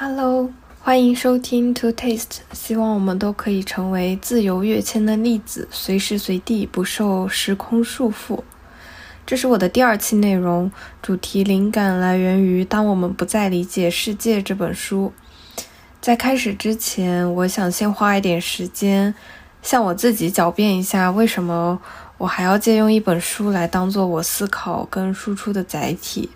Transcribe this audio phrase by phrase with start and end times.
[0.00, 0.48] Hello，
[0.80, 8.44] 欢迎收听 To Taste，希望我们都可以成为自由跃迁的粒子，随时随地不受时空束缚。
[9.26, 10.70] 这是我的第二期内容，
[11.02, 15.12] 主题灵感来源于《当我们不再理解世界》这本书。
[16.00, 19.12] 在开始之前，我想先花一点时间，
[19.62, 21.80] 向我自己狡辩一下，为什么
[22.18, 26.30] 我还要借用一本书来当做我思考跟输出的载体。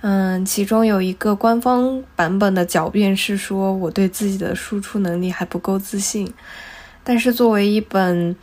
[0.00, 6.32] 嗯，其中有一个官方版本的狡辩是说我对自己的输出能力还不够自信，
[7.02, 8.36] 但是作为一本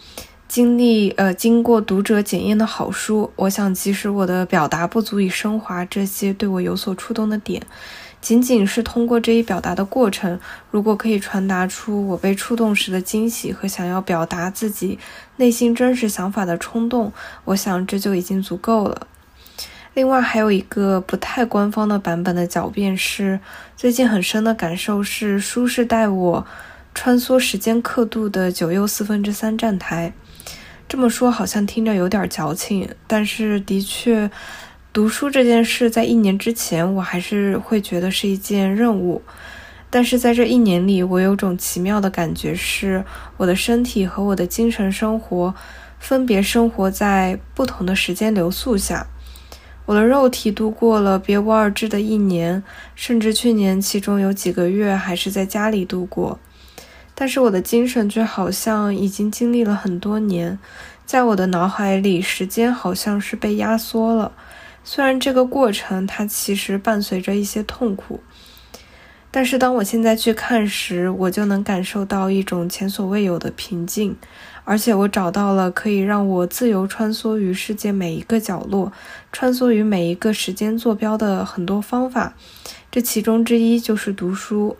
[0.49, 7.61] 经历呃经过读者检验的好书，我想即使我的表达不足以升华这些对我有所触动的点，
[8.19, 10.37] 仅仅是通过这一表达的过程，
[10.71, 14.99] 如果可以传达出我被触动时的惊喜和想要表达自己
[15.37, 17.13] 内心真实想法的冲动，
[17.45, 19.07] 我想这就已经足够了。
[19.95, 23.39] 另外还有一个不太官方的版本的狡辩是，
[23.77, 26.45] 最近很深的感受是，书是带我
[26.93, 30.11] 穿梭时间刻度的九又四分之三站台。
[30.89, 34.29] 这么说好像听着有点矫情，但是的确，
[34.91, 39.21] 读书这件事在一年之前我还是会觉得是一件任务，
[39.89, 43.05] 但是在这一年里，我有种奇妙的感觉，是
[43.37, 45.55] 我的身体和我的精神生活
[45.97, 49.07] 分别生活在不同的时间流速下。
[49.85, 52.63] 我的肉体度过了别无二致的一年，
[52.95, 56.39] 甚至去年其中有几个月还是在家里度过。
[57.13, 60.59] 但是我的精神却好像已经经历了很多年，
[61.05, 64.31] 在我的脑海里，时间好像是被压缩了。
[64.83, 68.19] 虽然这个过程它其实伴随着一些痛苦，
[69.31, 74.17] 但是当我现在去看时，我就能感受到一种前所未有的平静。
[74.65, 78.91] 而且我找到了可以让我自由穿梭于世界每一个角落，
[79.31, 82.33] 穿梭于每一个时间坐标的很多方法，
[82.91, 84.75] 这其中之一就是读书。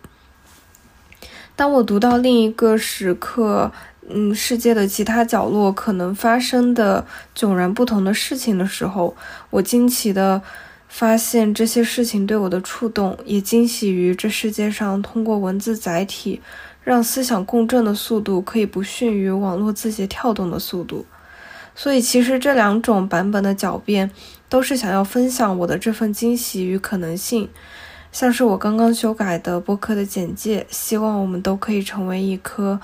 [1.56, 3.72] 当我读到另一个时刻，
[4.10, 7.06] 嗯，世界的其他角落可能发生的
[7.36, 9.16] 迥然不同的事情的时候，
[9.52, 10.42] 我惊奇地
[10.90, 16.42] 发现这些事情对我的触动，也惊喜于这世界上通过文字载体。
[16.86, 21.04] 让思想共振的速度可以不逊于网络字节跳动的速度，
[21.74, 24.12] 所以其实这两种版本的狡辩
[24.48, 27.50] 都是想要分享我的这份惊喜与可能性。
[28.12, 32.80] 像是我刚刚修改的播客的简介，希望我们都可以成为一颗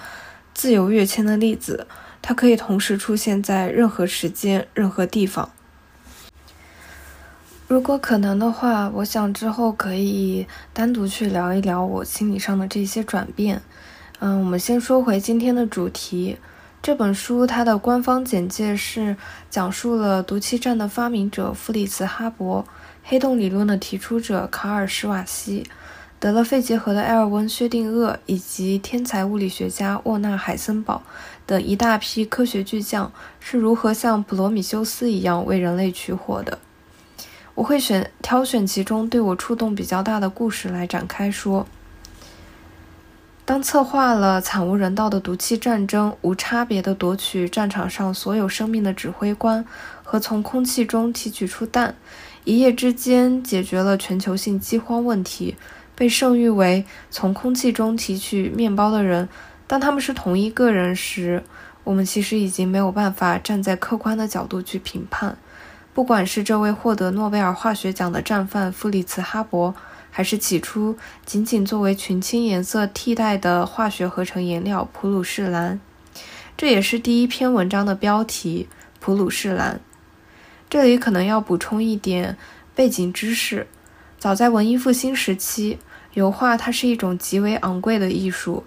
[0.54, 1.86] 自由跃迁的粒子，
[2.24, 5.52] 它可以同时出现在任何时间、任何地方。
[7.72, 13.62] 如果可能的话，我想之后可以单独去聊一聊我心理上的这些转变。
[14.20, 16.38] 嗯，我们先说回今天的主题。
[16.82, 19.16] 这本书它的官方简介是
[19.50, 22.66] 讲述了毒气战的发明者弗里茨·哈勃、
[23.06, 25.66] 黑洞理论的提出者卡尔·施瓦西、
[26.20, 31.02] 得了肺结核的埃尔温·薛定谔以及天才物理学家沃纳·海森堡
[31.46, 36.60] 等一大批科学巨匠是如何像普罗米修斯一样为人类取火的。
[37.56, 41.68] 我会选挑选其中对我触动比较大的故事来展开说。
[43.44, 49.66] 当策划了惨无人道的毒气战争，无差别的夺取战场上所有生命的指挥官，
[50.04, 51.96] 和从空气中提取出氮，
[52.46, 55.58] 一夜之间解决了全球性饥荒问题，
[55.96, 59.28] 被盛誉为从空气中提取面包的人。
[59.68, 61.44] 当他们是同一个人时，
[61.84, 65.38] 我们其实已经没有办法站在客观的角度去评判。
[65.94, 69.76] 不管是这位获得诺贝尔化学奖的战犯弗里茨·哈伯。
[70.14, 75.80] 还是起初仅仅作为群青颜色替代的化学合成颜料普鲁士蓝，
[76.58, 78.68] 这也是第一篇文章的标题
[79.00, 79.80] “普鲁士蓝”。
[80.70, 82.38] 这里可能要补充一点
[82.76, 83.68] 背景知识：
[84.20, 85.80] 早在文艺复兴时期，
[86.16, 88.66] 油画它是一种极为昂贵的艺术，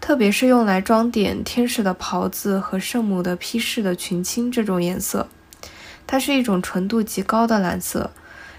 [0.00, 5.28] 特别是用来装点天使的袍子和圣母的披饰的群青这种颜色，
[6.10, 8.10] 它是一种纯度极高的蓝色。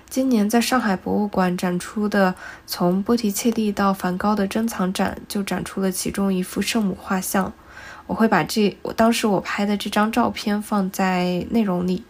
[0.09, 2.33] 今年在上海博物馆展出的
[2.65, 7.51] 从波提切利到梵高的珍藏展就展出了其中一幅圣母画像。
[8.07, 12.05] 我会把这我当时我拍的这张照片放在内容里。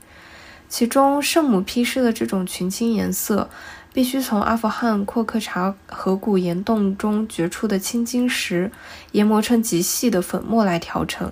[0.69, 3.49] 其中圣母披饰的这种群青颜色，
[3.91, 8.71] 必须从阿富汗阔克查河谷岩洞中掘出的青金石
[9.13, 11.31] 研磨成极细的粉末来调成。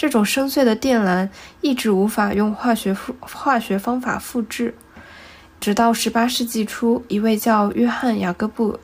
[0.00, 1.28] 这种深邃的靛蓝
[1.60, 4.74] 一直无法用化学复化学方法复制。
[5.60, 8.72] 直到18世纪初，一位叫约翰·雅各布·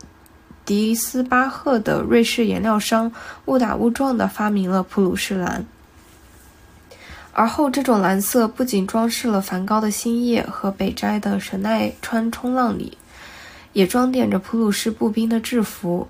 [0.66, 3.10] 迪斯巴赫的瑞士颜料商
[3.46, 5.64] 误打误撞地发明了普鲁士蓝。
[7.32, 12.98] 而后，这种蓝色不仅装饰了梵高的《星夜》和北斋的《神奈川冲浪里》，
[13.72, 16.06] 也装点着普鲁士步兵的制服。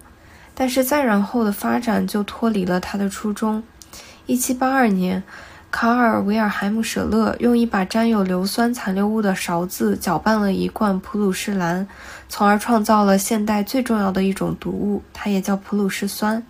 [0.52, 3.62] 但是再然后的发展就脱离了他的初衷。
[4.26, 5.22] 1782年，
[5.70, 11.86] 卡尔维尔海姆舍勒用一把沾有硫酸残留物的勺子搅拌了一罐普鲁士蓝，
[12.28, 16.42] 从而创造了现代最重要的一种毒物，它也叫普鲁士酸。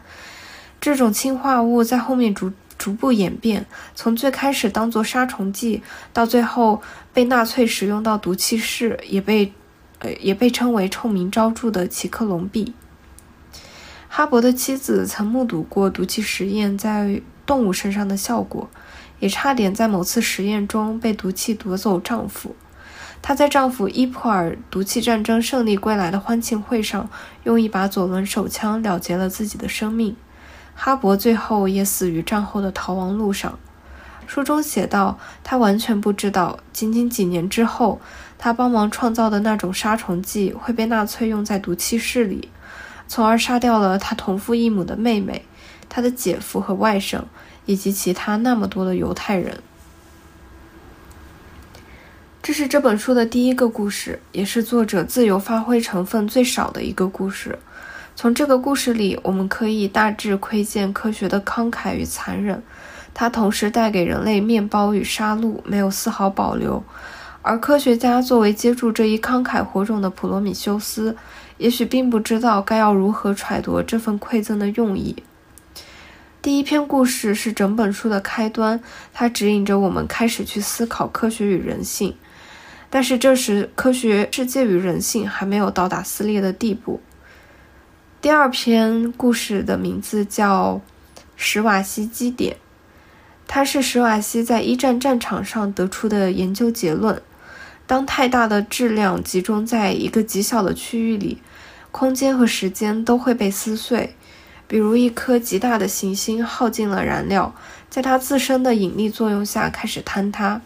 [0.81, 5.83] 这种氰化物在后面逐逐步演变，从最开始当作杀虫剂，
[6.13, 6.81] 到最后
[7.13, 9.53] 被纳粹使用到毒气室，也被
[9.99, 12.73] 呃也被称为臭名昭著的奇克隆币。
[14.09, 18.69] 哈勃的妻子曾目睹过毒气实验在动物身上的效果，
[19.21, 22.55] 也差点在某次实验中被毒气夺走丈夫。
[23.23, 27.09] 她在丈夫伊普尔毒气战争胜利归来的欢庆会上，
[27.45, 30.15] 用一把左轮手枪了结了自己的生命。
[30.75, 33.59] 哈勃最后也死于战后的逃亡路上。
[34.27, 38.01] 书中写道：“他完全不知道，仅仅几年之后，
[38.37, 42.51] 他帮忙创造的那种杀虫剂会被纳粹用在毒气室里。”
[43.09, 45.47] 从而杀掉了他同父异母的妹妹、
[45.89, 47.23] 他的姐夫和外甥，
[47.65, 49.61] 以及其他那么多的犹太人。
[52.43, 57.59] 这是这本书的第一个故事，也是作者自由发挥成分最少的一个故事。
[58.15, 62.63] 从这个故事里，我们可以大致窥见科学的慷慨与残忍。
[63.13, 66.83] 它同时带给人类面包与杀戮，没有丝毫保留。
[67.43, 71.17] 而科学家作为接住这一慷慨火种的普罗米修斯。
[71.59, 75.23] 也许并不知道该要如何揣度这份馈赠的用意。
[76.47, 78.81] 第一篇故事是整本书的开端，
[79.13, 82.15] 它指引着我们开始去思考科学与人性。
[82.89, 87.01] 但是这时，科学世界与人性还没有到达撕裂的地步。
[88.23, 90.81] 第二篇故事的名字叫
[91.35, 92.55] 《史瓦西基点》，
[93.49, 97.21] 它是史瓦西在一战战场上得出的研究结论。
[97.89, 101.43] 当太大的质量集中在一个极小的区域里，
[101.91, 104.16] 空间和时间都会被撕碎。
[104.69, 107.55] 比如，一颗极大的行星耗尽了燃料，
[107.89, 110.61] 在它自身的引力作用下开始坍塌。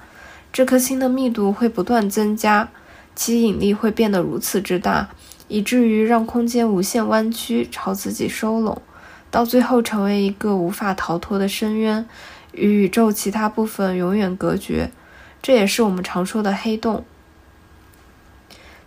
[0.52, 2.68] 这颗星的密度会不断增加，
[3.14, 5.10] 其引力会变得如此之大，
[5.48, 8.80] 以至于让空间无限弯曲，朝自己收拢，
[9.30, 12.06] 到最后成为一个无法逃脱的深渊，
[12.52, 14.90] 与宇宙其他部分永远隔绝。
[15.42, 17.04] 这也是我们常说的黑洞。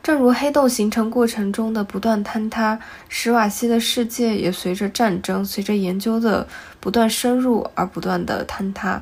[0.04, 2.78] 正如黑洞形成过程中的不断坍塌，
[3.08, 6.46] 史瓦西的世界也随着战争、随着研究的
[6.82, 9.02] 不断深入而不断的坍塌。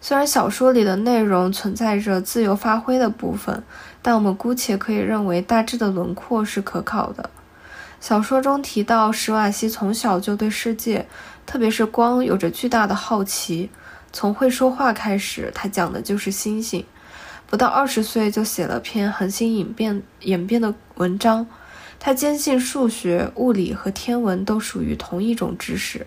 [0.00, 3.62] 虽然小说里的内容存在着自由发挥的部分，
[4.02, 7.30] 但我们姑且可以认为大致的轮廓是可考的。
[8.00, 11.06] 小说中提到，史瓦西从小就对世界，
[11.46, 13.70] 特别是光，有着巨大的好奇。
[14.12, 16.84] 从会说话开始，他讲的就是星星。
[17.52, 21.46] 不到二十岁就写了篇恒星演变演变的文章，
[22.00, 26.06] 他坚信数学、物理和天文都属于同一种知识。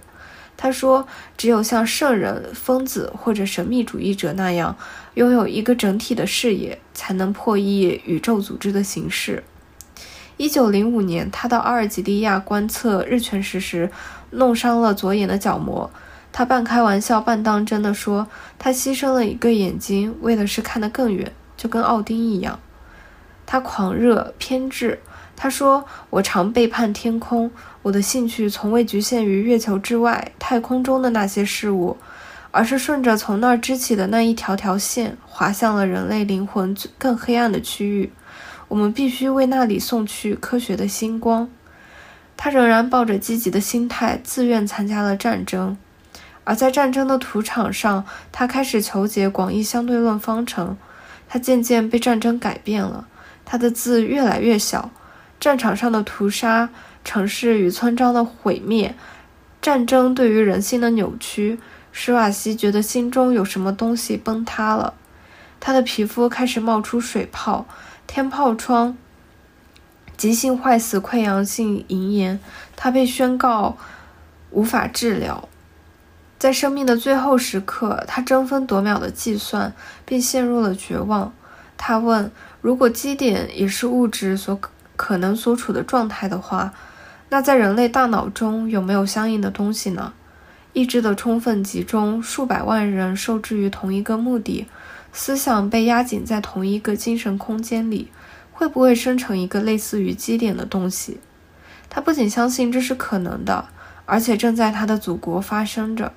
[0.58, 1.08] 他说，
[1.38, 4.76] 只有像圣人、疯子或者神秘主义者那样
[5.14, 9.44] 拥有一个整体的视野，才能破译宇宙组织的形式。
[10.38, 13.92] 一九零五年，他到阿尔及利亚观测日全食时，
[14.32, 15.92] 弄伤了左眼的角膜。
[16.38, 18.28] 他半开玩笑半当真的说
[18.60, 22.60] ：“他牺牲了一个眼睛，为的是看得更远，就跟奥丁一样。”
[23.48, 25.00] 他狂热偏执。
[25.38, 27.50] 他说：“我常背叛天空，
[27.84, 31.96] 我的兴趣从未局限于月球之外、太空中的那些事物，
[32.52, 38.12] 而是顺着从那儿支起的那一条条线，滑向了人类灵魂更黑暗的区域。
[38.68, 41.50] 我们必须为那里送去科学的星光。”
[42.36, 45.78] 他仍然抱着积极的心态，自愿参加了战争。
[46.46, 50.78] 而在战争的土场上，他开始求解广义相对论方程。
[51.28, 53.08] 他渐渐被战争改变了，
[53.44, 54.92] 他的字越来越小。
[55.40, 56.70] 战场上的屠杀，
[57.04, 58.96] 城市与村庄的毁灭，
[59.62, 61.60] 战争对于人性的扭曲，
[61.92, 64.94] 史瓦西觉得心中有什么东西崩塌了。
[65.60, 67.66] 他的皮肤开始冒出水泡，
[68.06, 68.96] 天疱疮、
[70.16, 72.40] 急性坏死、溃疡性银炎，
[72.76, 73.76] 他被宣告
[74.52, 75.50] 无法治疗。
[76.38, 79.74] 在生命的最后时刻，他争分夺秒地计算，
[80.06, 81.34] 并陷入了绝望。
[81.78, 84.60] 他问：“如果基点也是物质所
[84.96, 86.74] 可能所处的状态的话，
[87.30, 90.14] 那在人类大脑中有没有相应的东西呢？
[90.74, 94.68] 意志的充分集中，数百万人受制于同一个目的，
[95.14, 98.12] 思想被压紧在同一个精神空间里，
[98.52, 101.20] 会不会生成一个类似于基点的东西？”
[101.90, 103.70] 他不仅相信这是可能的，
[104.06, 106.12] 而且正在他的祖国发生着。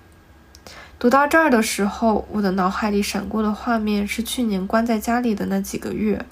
[0.99, 6.27] 读到这儿的时候，我的脑海里闪过的画面是去年关在家里的那几个月。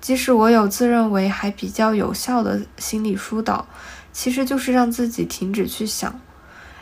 [0.00, 3.66] 即使我有自认为还比较有效的心理疏导，
[4.12, 6.20] 其实就是让自己停止去想。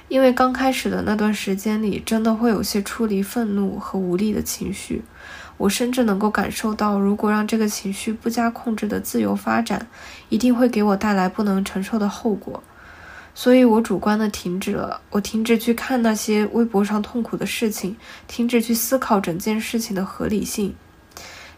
[0.09, 5.05] 因为刚开始的那段时间里，真的会有些出离愤怒和无力的情绪。
[5.59, 9.87] 我甚至能够感受到，如果让这个情绪不加控制的自由发展，
[10.31, 12.63] 一定会给我带来不能承受的后果。
[13.35, 17.97] 所以我主观的停止了，我停止去看那些微博上痛苦的事情，
[18.29, 20.75] 停止去思考整件事情的合理性。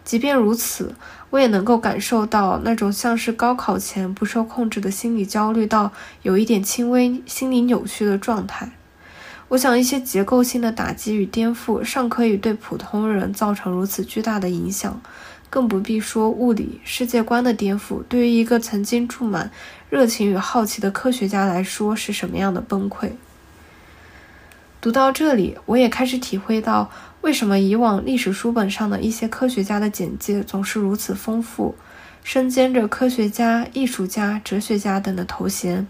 [0.03, 0.95] 即便如此，
[1.31, 5.93] 我也能够感受到那种像是高考前不受控制的心理焦虑到
[6.23, 8.71] 有一点轻微心理扭曲的状态。
[9.49, 15.01] 我想，一些结构性的打击与颠覆尚可以对普通人造成如此巨大的影响。
[15.49, 19.51] 更不必说物理世界观的颠覆，对于一个曾经注满
[19.89, 23.13] 热情与好奇的科学家来说是什么样的崩溃。
[24.81, 26.91] 读到这里，我也开始体会到，
[27.23, 31.75] 为什么以往历史书本上的一些科学家的简介总是如此丰富，
[32.23, 35.87] 身兼着科学家、艺术家、哲学家等的头衔。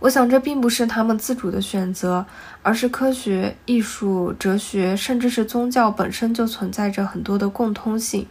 [0.00, 2.24] 我想，这并不是他们自主的选择，
[2.62, 8.26] 而是科学、艺术、哲学，甚至是宗教本身就存在着很多的共通性，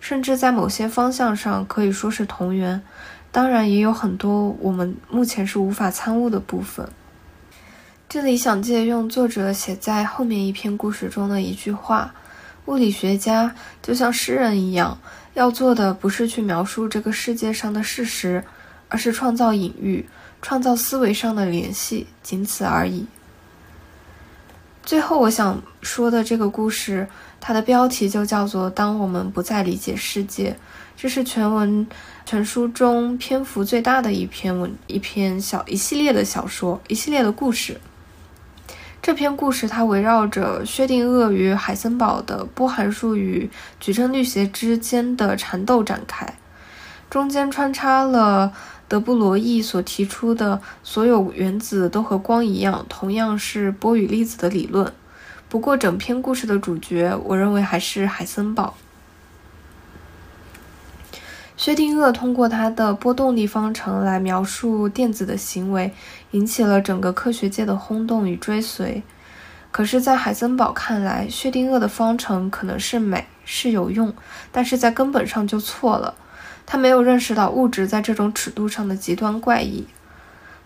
[0.00, 2.82] 甚至在某些方向上可以说是同源。
[3.32, 6.86] 当然，也有很多我们目前是无法参悟的部分。
[8.06, 12.14] 这里想借用作者写在后面一篇故事中的一句话
[12.66, 14.98] ：“物理学家就像诗人一样，
[15.32, 18.44] 要做的不是去描述这个世界上的事实，
[18.90, 20.06] 而是创造隐喻。”
[20.40, 23.06] 创造思维上的联系，仅此而已。
[24.84, 27.06] 最后，我想说的这个故事，
[27.40, 30.52] 它的标题就叫做《当我们不再理解世界》，
[30.96, 31.86] 这是全文
[32.24, 37.78] 全书中篇幅最大的一篇文，一篇小一系列的小说，一系列的故事。
[39.02, 46.34] 这篇故事它围绕着薛定谔与海森堡的波函数与矩阵律学之间的缠斗展开，
[47.10, 48.54] 中间穿插了。
[48.88, 54.90] 德布罗意所提出的所有原子都和光一样，同样是波与粒子的理论。
[55.48, 58.74] 不过，整篇故事的主角，我认为还是海森堡。
[61.56, 65.92] 薛定谔通过他的波动力方程来描述电子的行为，
[66.30, 69.02] 引起了整个科学界的轰动与追随。
[69.70, 74.14] 可是，在海森堡看来，薛定谔的方程可能是美，是有用，
[74.52, 76.14] 但是在根本上就错了。
[76.70, 79.86] 他没有认识到物质在这种尺度上的极端怪异。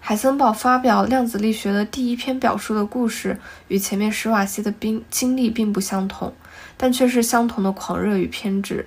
[0.01, 6.35] 海森堡发表量子力学的第一篇表述的故事，与前面史瓦西的经经历并不相同，
[6.77, 8.85] 但却是相同的狂热与偏执。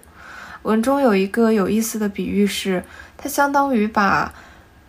[0.64, 2.84] 文中有一个有意思的比喻是，
[3.16, 4.34] 它相当于把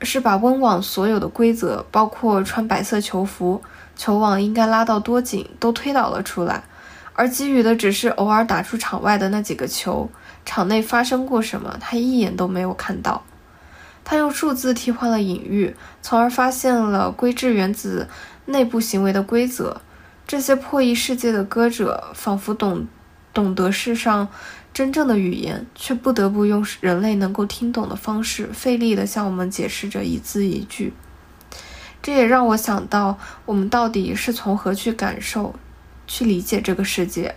[0.03, 3.63] 是把温网所有的规则，包括穿白色球服、
[3.95, 6.65] 球网应该拉到多紧，都推导了出来，
[7.13, 10.11] 而给予的只是偶尔打出场外的那几个球。
[10.47, 13.23] 场内发生过什么，他一眼都没有看到。
[14.05, 18.09] 他用数字替换了隐喻，从而发现了硅质原子
[18.45, 19.83] 内部行为的规则。
[20.27, 22.87] 这些破译世界的歌者，仿佛懂
[23.35, 24.29] 懂得世上
[24.73, 30.93] 真正的语言，却不得不用人类能够听懂的方式，费力地向我们解释着一字一句。
[32.01, 35.57] 这也让我想到，我们到底是从何去感受、
[36.07, 37.35] 去理解这个世界？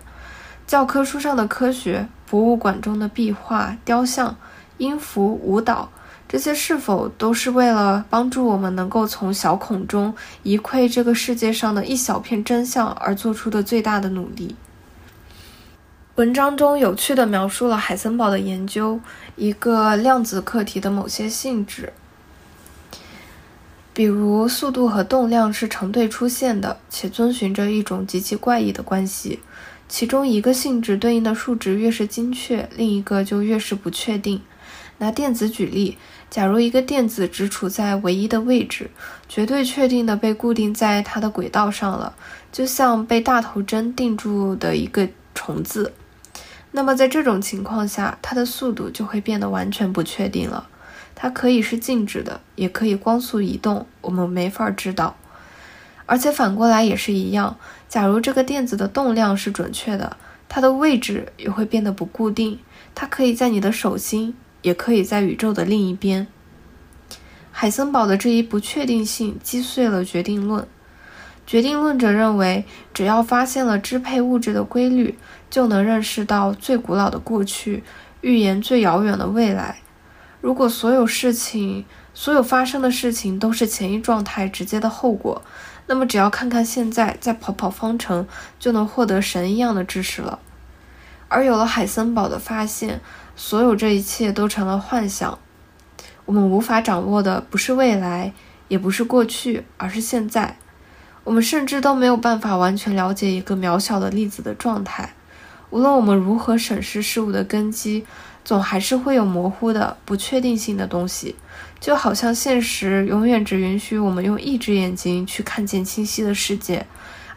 [0.67, 2.07] 教科书上的科学。
[2.29, 4.37] 博物馆中的壁画、雕像、
[4.77, 5.89] 音符、舞蹈，
[6.27, 14.55] 这些是否都是为了帮助我们能够从小孔中一窥这个世界上的一小片真相而做出的最大的努力？
[16.15, 18.99] 文章中有趣地描述了海森堡的研究
[19.35, 21.93] 一个量子课题的某些性质，
[23.93, 29.39] 比如速度和动量是成对出现的，且遵循着一种极其怪异的关系。
[29.89, 34.39] 其中一个性质对应的数值越是精确，另一个就越是不确定。
[34.99, 35.97] 拿电子举例，
[36.29, 38.91] 假如一个电子只处在唯一的位置，
[39.27, 42.13] 绝对确定的被固定在它的轨道上了，
[42.51, 45.93] 就像被大头针定住的一个虫子，
[46.71, 50.67] 那么在这种情况下，它的速度就会变得完全不确定了。
[51.15, 55.17] 它可以是静止的，也可以光速移动，我们没法知道。
[56.09, 57.55] 而且反过来也是一样。
[57.87, 60.17] 假如这个电子的动量是准确的，
[60.49, 62.57] 它的位置也会变得不固定。
[62.95, 66.25] 它可以在你的手心，也可以在宇宙的另一边。
[67.51, 70.67] 海森堡的这一不确定性击碎了决定论。
[71.45, 75.15] 决定论者认为，只要发现了支配物质的规律，
[75.51, 77.83] 就能认识到最古老的过去，
[78.21, 79.77] 预言最遥远的未来。
[80.41, 85.41] 如果所有事情，所有发生的事情都是前一状态直接的后果。
[85.91, 88.27] 那么，只要看看现在，再跑跑方程，
[88.59, 90.37] 就能获得神一样的知识了。
[91.27, 93.01] 而有了海森堡的发现，
[93.35, 95.39] 所有这一切都成了幻想。
[96.25, 98.33] 我们无法掌握的不是未来，
[98.67, 100.57] 也不是过去，而是现在。
[101.23, 105.15] 我们甚至都没有办法完全了解一个渺小的粒子的状态。
[105.71, 108.05] 无论我们如何审视事物的根基，
[108.45, 111.35] 总还是会有模糊的、不确定性的东西。
[111.79, 116.85] 就好像现实永远只允许我们用一只眼睛去看见清晰的世界，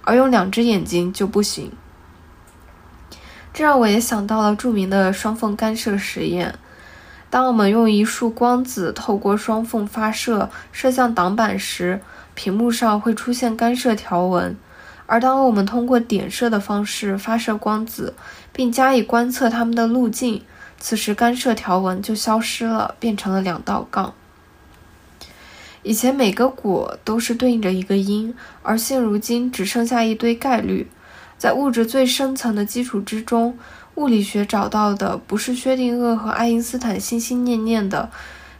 [0.02, 1.70] 而用两只眼睛就不行。
[3.54, 6.58] 这让我也想到了著名的双缝干涉实验。
[7.30, 12.00] 当我们用一束光子透过双缝发射，射向挡板时，
[12.34, 14.54] 屏幕上会出现干涉条纹；
[15.06, 18.14] 而当我们通过点射的方式发射光子，
[18.52, 20.42] 并加以观测它们的路径，
[20.78, 24.12] 此时干涉条纹就消失了，变成了两道杠。
[25.84, 30.88] 以前每个果都是对应着一个因，而现如今只剩下一堆概率。
[31.36, 33.58] 在物质最深层的基础之中，
[33.96, 38.08] 物理学找到的不是薛定谔和爱因斯坦心心念念的，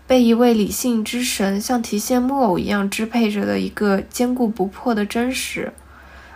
[0.05, 5.73] 被一位理性之神像提线木偶一样支配着的一个坚固不破的真实，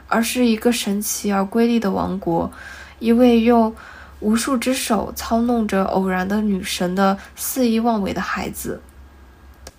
[0.07, 2.53] 而是一个神奇而瑰丽的王国，
[3.01, 3.75] 一位用
[4.21, 8.81] 无数只手操弄着偶然的女神的肆意妄为的孩子。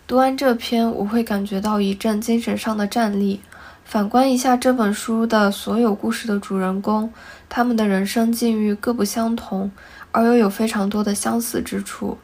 [0.07, 3.41] 读完这篇，我会感觉到一阵精神上的战栗。
[3.83, 7.11] 反观一下这本书的所有故事的主人公，
[7.49, 9.69] 他们的人生境遇各不相同，
[10.13, 12.17] 而又有非常多的相似之处。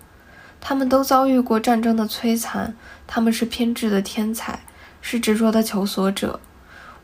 [0.62, 2.74] 他们都遭遇过战争的摧残，
[3.06, 4.62] 他们是偏执的天才，
[5.02, 6.40] 是执着的求索者。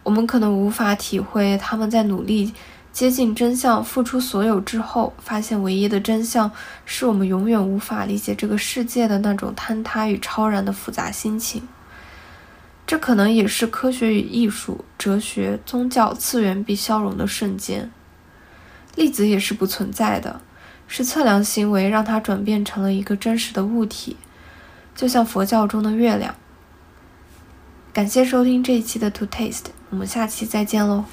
[0.03, 2.53] 我们可能无法体会他们在努力
[2.91, 6.51] 接近真相、付出所有之后，发现唯一的真相
[6.85, 11.67] 是我们永远无法理解这个世界的那种坍塌与超然的复杂心情。
[12.85, 17.91] 这可能也是科学与艺术、哲学、宗教、次元壁消融的瞬间。
[18.95, 20.41] 粒子也是不存在的，
[20.87, 24.17] 是测量行为让它转变成了一个真实的物体，
[24.95, 26.35] 就像佛教中的月亮。
[27.93, 31.05] 感谢收听这一期的 To Taste，我们下期再见喽。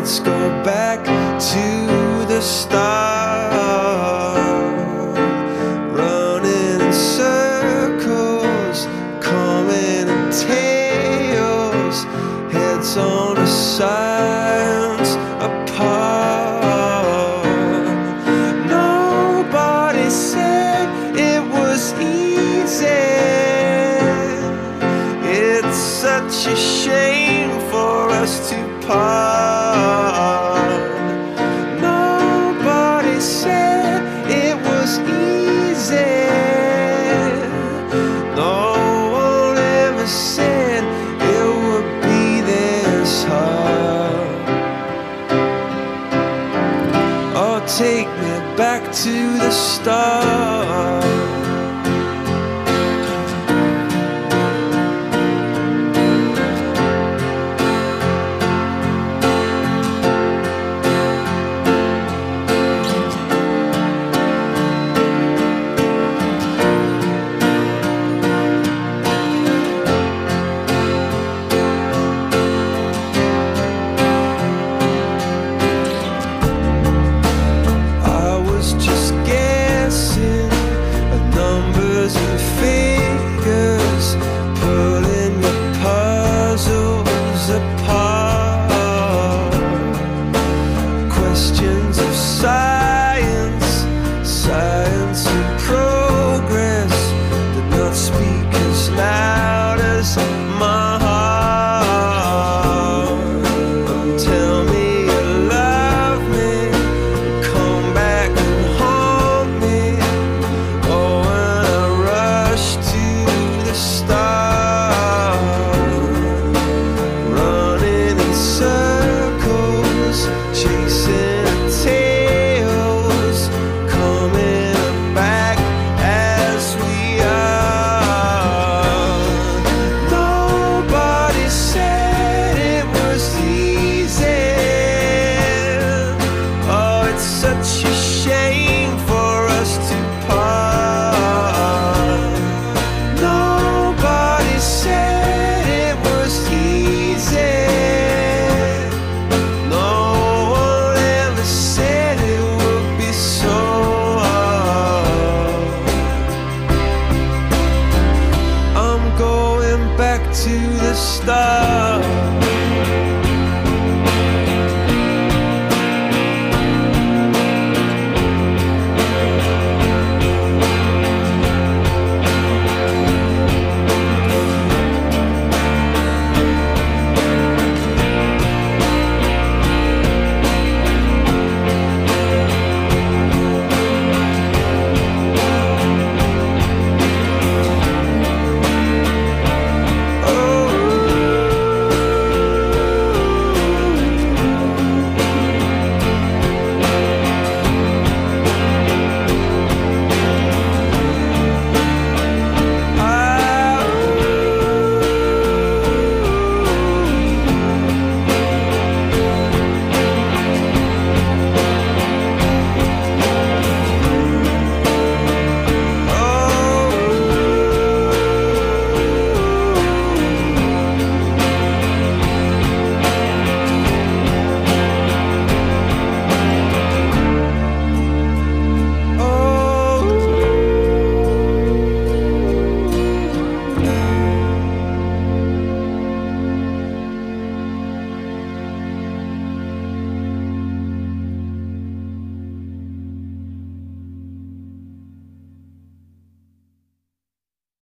[0.00, 3.59] Let's go back to the start.
[40.00, 40.84] never said
[41.20, 44.48] it would be this hard.
[47.36, 50.99] Oh, take me back to the start.